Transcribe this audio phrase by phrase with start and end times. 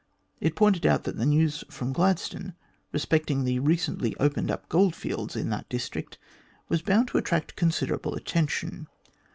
[0.39, 2.55] It pointed out that the news from Gladstone
[2.91, 6.17] respecting the recently opened up goldfields in that district
[6.69, 8.87] was bound to attract considerable attention.